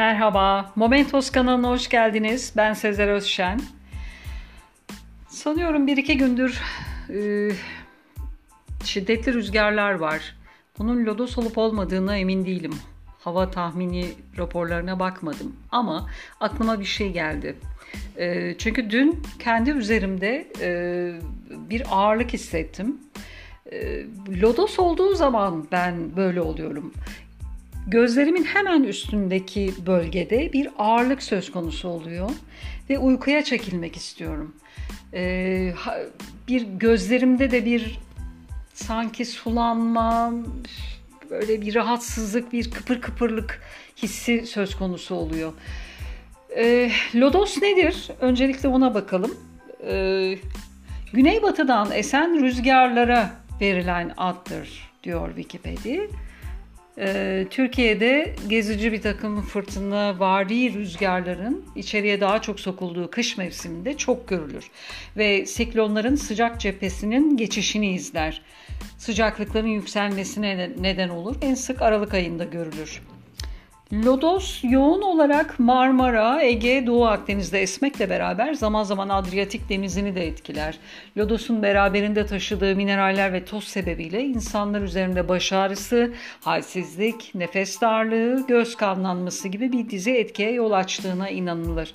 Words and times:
Merhaba, 0.00 0.72
Momentos 0.76 1.30
kanalına 1.30 1.68
hoş 1.68 1.88
geldiniz. 1.88 2.52
Ben 2.56 2.72
Sezer 2.72 3.08
Özşen. 3.08 3.60
Sanıyorum 5.28 5.86
bir 5.86 5.96
iki 5.96 6.18
gündür 6.18 6.60
e, 7.10 7.50
şiddetli 8.84 9.34
rüzgarlar 9.34 9.92
var. 9.92 10.36
Bunun 10.78 11.06
lodos 11.06 11.38
olup 11.38 11.58
olmadığına 11.58 12.16
emin 12.16 12.46
değilim. 12.46 12.74
Hava 13.18 13.50
tahmini 13.50 14.06
raporlarına 14.38 14.98
bakmadım 14.98 15.56
ama 15.70 16.10
aklıma 16.40 16.80
bir 16.80 16.84
şey 16.84 17.12
geldi. 17.12 17.56
E, 18.16 18.54
çünkü 18.58 18.90
dün 18.90 19.22
kendi 19.38 19.70
üzerimde 19.70 20.48
e, 20.60 20.70
bir 21.70 21.82
ağırlık 21.90 22.32
hissettim. 22.32 22.96
E, 23.72 24.04
lodos 24.42 24.78
olduğu 24.78 25.14
zaman 25.14 25.66
ben 25.72 26.16
böyle 26.16 26.40
oluyorum. 26.40 26.92
Gözlerimin 27.90 28.44
hemen 28.44 28.82
üstündeki 28.82 29.74
bölgede 29.86 30.52
bir 30.52 30.68
ağırlık 30.78 31.22
söz 31.22 31.52
konusu 31.52 31.88
oluyor 31.88 32.30
ve 32.90 32.98
uykuya 32.98 33.44
çekilmek 33.44 33.96
istiyorum. 33.96 34.54
Ee, 35.14 35.72
bir 36.48 36.62
gözlerimde 36.62 37.50
de 37.50 37.64
bir 37.64 37.98
sanki 38.74 39.24
sulanma, 39.24 40.32
böyle 41.30 41.60
bir 41.60 41.74
rahatsızlık, 41.74 42.52
bir 42.52 42.70
kıpır 42.70 43.00
kıpırlık 43.00 43.62
hissi 43.96 44.46
söz 44.46 44.76
konusu 44.76 45.14
oluyor. 45.14 45.52
Ee, 46.56 46.90
lodos 47.14 47.62
nedir? 47.62 48.10
Öncelikle 48.20 48.68
ona 48.68 48.94
bakalım. 48.94 49.34
Ee, 49.86 50.38
Güneybatıdan 51.12 51.92
esen 51.92 52.42
rüzgarlara 52.42 53.30
verilen 53.60 54.12
addır 54.16 54.90
diyor 55.04 55.28
Wikipedia. 55.36 56.02
Ee, 57.02 57.46
Türkiye'de 57.50 58.34
gezici 58.48 58.92
bir 58.92 59.02
takım 59.02 59.42
fırtına 59.42 60.18
vari 60.18 60.74
rüzgarların 60.74 61.64
içeriye 61.76 62.20
daha 62.20 62.42
çok 62.42 62.60
sokulduğu 62.60 63.10
kış 63.10 63.38
mevsiminde 63.38 63.96
çok 63.96 64.28
görülür 64.28 64.70
ve 65.16 65.46
siklonların 65.46 66.14
sıcak 66.14 66.60
cephesinin 66.60 67.36
geçişini 67.36 67.92
izler. 67.92 68.42
Sıcaklıkların 68.98 69.68
yükselmesine 69.68 70.70
neden 70.78 71.08
olur. 71.08 71.36
En 71.42 71.54
sık 71.54 71.82
Aralık 71.82 72.14
ayında 72.14 72.44
görülür. 72.44 73.02
Lodos 73.92 74.60
yoğun 74.64 75.02
olarak 75.02 75.58
Marmara, 75.58 76.42
Ege, 76.42 76.86
Doğu 76.86 77.06
Akdeniz'de 77.06 77.62
esmekle 77.62 78.10
beraber 78.10 78.54
zaman 78.54 78.82
zaman 78.82 79.08
Adriyatik 79.08 79.68
denizini 79.68 80.14
de 80.14 80.26
etkiler. 80.26 80.78
Lodos'un 81.16 81.62
beraberinde 81.62 82.26
taşıdığı 82.26 82.76
mineraller 82.76 83.32
ve 83.32 83.44
toz 83.44 83.64
sebebiyle 83.64 84.24
insanlar 84.24 84.80
üzerinde 84.80 85.28
baş 85.28 85.52
ağrısı, 85.52 86.12
halsizlik, 86.40 87.34
nefes 87.34 87.80
darlığı, 87.80 88.46
göz 88.46 88.76
kanlanması 88.76 89.48
gibi 89.48 89.72
bir 89.72 89.90
dizi 89.90 90.10
etkiye 90.10 90.52
yol 90.52 90.72
açtığına 90.72 91.28
inanılır. 91.28 91.94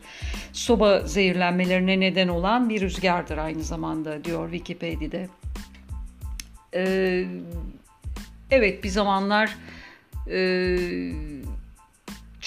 Soba 0.53 0.99
zehirlenmelerine 0.99 1.99
neden 1.99 2.27
olan 2.27 2.69
bir 2.69 2.81
rüzgardır 2.81 3.37
aynı 3.37 3.63
zamanda 3.63 4.23
diyor 4.23 4.51
Wikipedia'da. 4.51 5.27
Ee, 6.73 7.25
evet 8.51 8.83
bir 8.83 8.89
zamanlar... 8.89 9.55
E, 10.31 10.77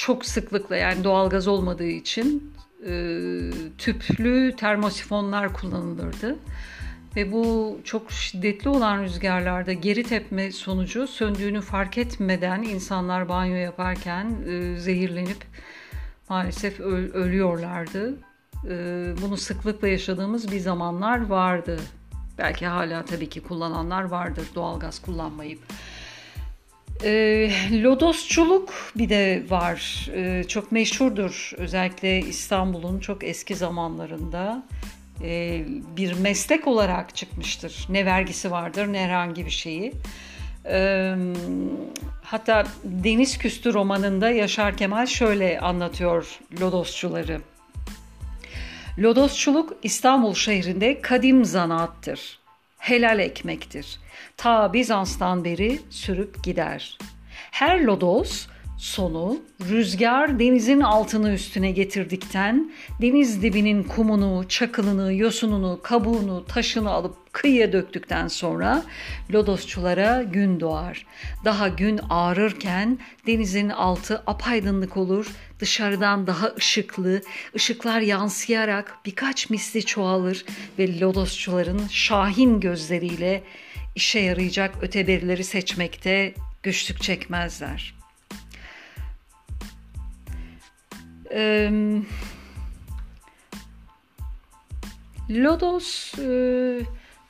çok 0.09 0.25
sıklıkla 0.25 0.77
yani 0.77 1.05
doğalgaz 1.05 1.49
olmadığı 1.49 1.87
için 1.87 2.53
e, 2.87 2.93
tüplü 3.79 4.57
termosifonlar 4.57 5.53
kullanılırdı. 5.53 6.37
Ve 7.17 7.33
bu 7.33 7.79
çok 7.85 8.13
şiddetli 8.13 8.69
olan 8.69 9.03
rüzgarlarda 9.03 9.73
geri 9.73 10.03
tepme 10.03 10.53
sonucu 10.53 11.07
söndüğünü 11.07 11.61
fark 11.61 11.99
etmeden 11.99 12.63
insanlar 12.63 13.29
banyo 13.29 13.55
yaparken 13.55 14.37
e, 14.49 14.77
zehirlenip 14.77 15.45
maalesef 16.29 16.81
öl- 16.81 17.13
ölüyorlardı. 17.13 18.15
E, 18.69 18.75
bunu 19.23 19.37
sıklıkla 19.37 19.89
yaşadığımız 19.89 20.53
bir 20.53 20.61
zamanlar 20.61 21.27
vardı. 21.27 21.81
Belki 22.39 22.67
hala 22.67 23.05
tabii 23.05 23.29
ki 23.29 23.41
kullananlar 23.41 24.03
vardır 24.03 24.45
doğalgaz 24.55 25.03
kullanmayıp. 25.03 25.61
E, 27.05 27.51
lodosçuluk 27.83 28.75
bir 28.97 29.09
de 29.09 29.43
var. 29.49 30.09
E, 30.15 30.45
çok 30.45 30.73
meşhurdur. 30.73 31.53
Özellikle 31.57 32.19
İstanbul'un 32.19 33.01
çok 33.01 33.25
eski 33.25 33.55
zamanlarında 33.55 34.63
e, 35.23 35.65
bir 35.97 36.13
meslek 36.13 36.67
olarak 36.67 37.17
çıkmıştır. 37.17 37.87
Ne 37.89 38.07
vergisi 38.07 38.51
vardır 38.51 38.93
ne 38.93 39.01
herhangi 39.01 39.47
bir 39.47 39.51
şeyi. 39.51 39.93
E, 40.67 41.15
hatta 42.23 42.67
Deniz 42.85 43.39
Küstü 43.39 43.75
romanında 43.75 44.31
Yaşar 44.31 44.77
Kemal 44.77 45.07
şöyle 45.07 45.61
anlatıyor 45.61 46.39
lodosçuları. 46.61 47.41
Lodosçuluk 48.99 49.77
İstanbul 49.83 50.35
şehrinde 50.35 51.01
kadim 51.01 51.45
zanaattır 51.45 52.38
helal 52.79 53.19
ekmektir. 53.19 53.99
Ta 54.37 54.73
Bizans'tan 54.73 55.45
beri 55.45 55.81
sürüp 55.91 56.45
gider. 56.45 56.99
Her 57.51 57.81
lodos 57.81 58.47
sonu 58.79 59.39
rüzgar 59.69 60.39
denizin 60.39 60.81
altını 60.81 61.33
üstüne 61.33 61.71
getirdikten 61.71 62.73
deniz 63.03 63.43
dibinin 63.43 63.83
kumunu, 63.83 64.45
çakılını, 64.49 65.15
yosununu, 65.15 65.81
kabuğunu, 65.83 66.45
taşını 66.45 66.91
alıp 66.91 67.33
kıyıya 67.33 67.73
döktükten 67.73 68.29
sonra 68.29 68.83
lodosçulara 69.33 70.23
gün 70.23 70.61
doğar. 70.61 71.07
Daha 71.45 71.69
gün 71.69 72.01
ağrırken 72.11 72.99
denizin 73.27 73.69
altı 73.69 74.23
apaydınlık 74.27 74.97
olur, 74.97 75.27
dışarıdan 75.61 76.27
daha 76.27 76.55
ışıklı, 76.59 77.23
ışıklar 77.57 78.01
yansıyarak 78.01 78.97
birkaç 79.05 79.51
misli 79.51 79.85
çoğalır 79.85 80.45
ve 80.79 81.01
lodosçuların 81.01 81.83
şahin 81.91 82.61
gözleriyle 82.61 83.43
işe 83.95 84.19
yarayacak 84.19 84.75
öteberileri 84.83 85.45
seçmekte 85.45 86.35
güçlük 86.63 87.03
çekmezler.'' 87.03 87.98
Lodos 95.31 96.15
e, 96.19 96.81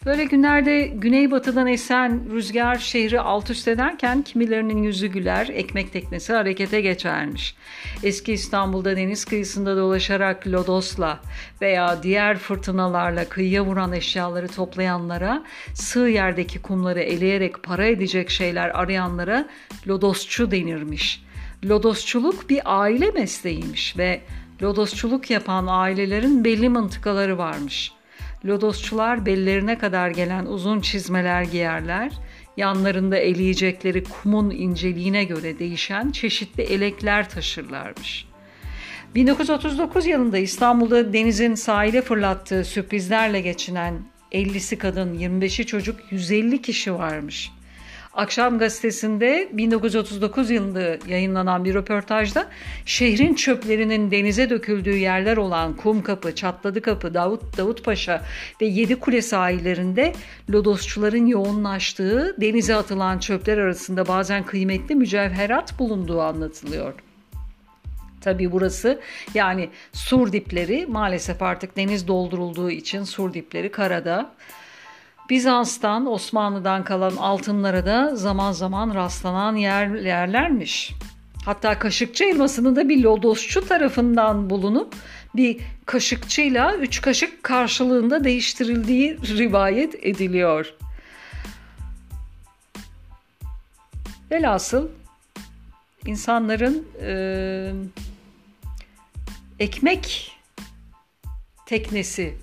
böyle 0.07 0.25
günlerde 0.25 0.87
güneybatıdan 0.87 1.67
esen 1.67 2.31
rüzgar 2.31 2.77
şehri 2.77 3.21
alt 3.21 3.51
üst 3.51 3.69
ederken 3.69 4.23
kimilerinin 4.23 4.83
yüzü 4.83 5.07
güler, 5.07 5.49
ekmek 5.49 5.93
teknesi 5.93 6.33
harekete 6.33 6.81
geçermiş. 6.81 7.55
Eski 8.03 8.33
İstanbul'da 8.33 8.97
deniz 8.97 9.25
kıyısında 9.25 9.77
dolaşarak 9.77 10.47
Lodos'la 10.47 11.21
veya 11.61 12.03
diğer 12.03 12.39
fırtınalarla 12.39 13.29
kıyıya 13.29 13.65
vuran 13.65 13.93
eşyaları 13.93 14.49
toplayanlara, 14.49 15.45
sığ 15.75 16.09
yerdeki 16.09 16.63
kumları 16.63 17.01
eleyerek 17.01 17.63
para 17.63 17.87
edecek 17.87 18.31
şeyler 18.31 18.69
arayanlara 18.69 19.49
Lodosçu 19.89 20.51
denirmiş.'' 20.51 21.28
Lodosçuluk 21.65 22.51
bir 22.51 22.61
aile 22.65 23.11
mesleğiymiş 23.11 23.99
ve 23.99 24.21
lodosçuluk 24.63 25.31
yapan 25.31 25.67
ailelerin 25.69 26.45
belli 26.45 26.69
mıntıkaları 26.69 27.39
varmış. 27.39 27.93
Lodosçular 28.45 29.27
bellerine 29.27 29.79
kadar 29.79 30.11
gelen 30.11 30.47
uzun 30.47 30.81
çizmeler 30.81 31.43
giyerler, 31.43 32.13
yanlarında 32.57 33.17
eleyecekleri 33.17 34.05
kumun 34.05 34.51
inceliğine 34.51 35.25
göre 35.25 35.59
değişen 35.59 36.11
çeşitli 36.11 36.63
elekler 36.63 37.31
taşırlarmış. 37.31 38.29
1939 39.15 40.07
yılında 40.07 40.39
İstanbul'da 40.39 41.13
denizin 41.13 41.55
sahile 41.55 42.03
fırlattığı 42.03 42.65
sürprizlerle 42.65 43.41
geçinen 43.41 44.03
50'si 44.33 44.79
kadın, 44.79 45.15
25'i 45.15 45.67
çocuk, 45.67 46.01
150 46.11 46.63
kişi 46.63 46.95
varmış. 46.95 47.51
Akşam 48.15 48.59
gazetesinde 48.59 49.49
1939 49.53 50.51
yılında 50.51 50.99
yayınlanan 51.09 51.65
bir 51.65 51.75
röportajda 51.75 52.49
şehrin 52.87 53.35
çöplerinin 53.35 54.11
denize 54.11 54.51
döküldüğü 54.51 54.97
yerler 54.97 55.37
olan 55.37 55.77
Kumkapı, 55.77 56.35
Çatladı 56.35 56.83
Kapı, 56.83 57.15
Davut 57.15 57.57
Davutpaşa 57.57 58.23
ve 58.61 58.67
Yedikule 58.67 59.23
sahillerinde 59.23 60.13
lodosçuların 60.51 61.27
yoğunlaştığı 61.27 62.37
denize 62.41 62.75
atılan 62.75 63.19
çöpler 63.19 63.59
arasında 63.59 64.09
bazen 64.09 64.47
kıymetli 64.47 64.95
mücevherat 64.95 65.79
bulunduğu 65.79 66.21
anlatılıyor. 66.21 66.95
Tabi 68.21 68.53
burası 68.53 69.01
yani 69.35 69.71
sur 69.93 70.33
dipleri 70.33 70.87
maalesef 70.87 71.43
artık 71.43 71.77
deniz 71.77 72.09
doldurulduğu 72.09 72.71
için 72.71 73.05
sur 73.05 73.35
dipleri 73.35 73.71
karada 73.71 74.33
Bizans'tan, 75.31 76.07
Osmanlı'dan 76.07 76.85
kalan 76.85 77.17
altınlara 77.17 77.87
da 77.87 78.17
zaman 78.17 78.53
zaman 78.53 78.95
rastlanan 78.95 79.57
yer, 79.57 79.89
yerlermiş. 79.89 80.93
Hatta 81.45 81.79
kaşıkçı 81.79 82.25
elmasının 82.25 82.77
da 82.77 82.89
bir 82.89 83.03
lodosçu 83.03 83.69
tarafından 83.69 84.51
bulunup 84.51 84.95
bir 85.37 85.61
kaşıkçıyla 85.87 86.77
üç 86.77 87.01
kaşık 87.01 87.43
karşılığında 87.43 88.25
değiştirildiği 88.25 89.19
rivayet 89.23 89.95
ediliyor. 90.07 90.75
Velhasıl 94.31 94.89
insanların 96.07 96.89
e, 97.03 97.73
ekmek 99.61 100.33
teknesi 101.67 102.35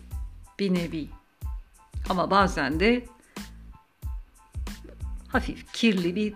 bir 0.59 0.73
nevi. 0.73 1.07
Ama 2.09 2.31
bazen 2.31 2.79
de 2.79 3.05
hafif 5.27 5.73
kirli 5.73 6.15
bir 6.15 6.33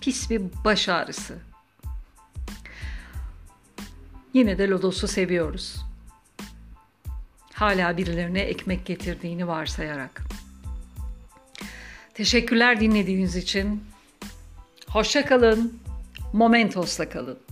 pis 0.00 0.30
bir 0.30 0.42
baş 0.64 0.88
ağrısı. 0.88 1.38
Yine 4.34 4.58
de 4.58 4.68
lodosu 4.68 5.08
seviyoruz. 5.08 5.84
Hala 7.52 7.96
birilerine 7.96 8.40
ekmek 8.40 8.86
getirdiğini 8.86 9.48
varsayarak. 9.48 10.22
Teşekkürler 12.14 12.80
dinlediğiniz 12.80 13.36
için. 13.36 13.84
Hoşça 14.88 15.24
kalın. 15.24 15.80
Momentos'la 16.32 17.08
kalın. 17.08 17.43